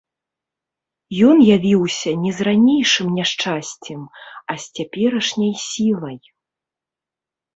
Ён 1.31 1.37
явіўся 1.55 2.11
не 2.23 2.31
з 2.37 2.47
ранейшым 2.47 3.07
няшчасцем, 3.19 4.01
а 4.53 4.57
з 4.63 4.79
цяперашняй 4.79 5.53
сілай. 5.67 6.17